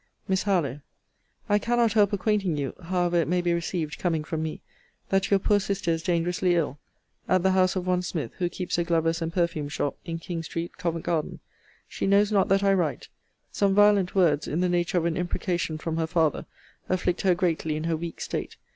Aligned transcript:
MISS 0.27 0.41
HARLOWE, 0.47 0.81
I 1.47 1.59
cannot 1.59 1.93
help 1.93 2.11
acquainting 2.11 2.57
you 2.57 2.73
(however 2.85 3.17
it 3.17 3.27
may 3.27 3.39
be 3.39 3.53
received, 3.53 3.99
coming 3.99 4.23
from 4.23 4.41
me) 4.41 4.63
that 5.09 5.29
your 5.29 5.39
poor 5.39 5.59
sister 5.59 5.91
is 5.91 6.01
dangerously 6.01 6.55
ill, 6.55 6.79
at 7.29 7.43
the 7.43 7.51
house 7.51 7.75
of 7.75 7.85
one 7.85 8.01
Smith, 8.01 8.31
who 8.39 8.49
keeps 8.49 8.79
a 8.79 8.83
glover's 8.83 9.21
and 9.21 9.31
perfume 9.31 9.69
shop, 9.69 9.99
in 10.03 10.17
King 10.17 10.41
street, 10.41 10.75
Covent 10.79 11.05
garden. 11.05 11.39
She 11.87 12.07
knows 12.07 12.31
not 12.31 12.47
that 12.47 12.63
I 12.63 12.73
write. 12.73 13.09
Some 13.51 13.75
violent 13.75 14.15
words, 14.15 14.47
in 14.47 14.61
the 14.61 14.69
nature 14.69 14.97
of 14.97 15.05
an 15.05 15.15
imprecation, 15.17 15.77
from 15.77 15.97
her 15.97 16.07
father, 16.07 16.47
afflict 16.89 17.21
her 17.21 17.35
greatly 17.35 17.75
in 17.75 17.83
her 17.83 17.95
weak 17.95 18.21
state. 18.21 18.57